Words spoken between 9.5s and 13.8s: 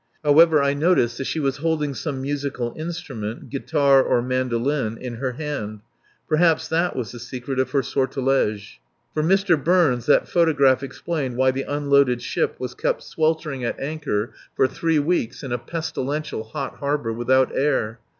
Burns that photograph explained why the unloaded ship had kept sweltering at